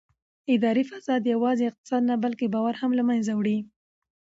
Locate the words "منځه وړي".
3.09-3.57